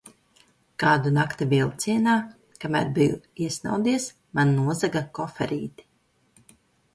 Kādu 0.83 1.09
nakti 1.17 1.45
vilcienā, 1.51 2.15
kamēr 2.63 2.89
biju 2.95 3.19
iesnaudies, 3.49 4.09
man 4.41 4.55
nozaga 4.57 5.05
koferīti. 5.21 5.89